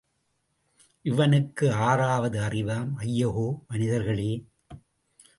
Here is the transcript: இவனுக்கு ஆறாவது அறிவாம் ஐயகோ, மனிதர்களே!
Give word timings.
இவனுக்கு 1.05 1.71
ஆறாவது 1.71 2.39
அறிவாம் 2.41 2.95
ஐயகோ, 2.95 3.45
மனிதர்களே! 3.67 4.31